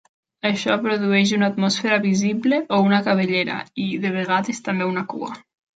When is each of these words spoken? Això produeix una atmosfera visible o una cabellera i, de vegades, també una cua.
Això 0.49 0.77
produeix 0.85 1.33
una 1.37 1.51
atmosfera 1.53 2.01
visible 2.07 2.61
o 2.79 2.83
una 2.89 3.03
cabellera 3.11 3.61
i, 3.87 3.91
de 4.07 4.17
vegades, 4.19 4.67
també 4.71 4.93
una 4.97 5.11
cua. 5.15 5.37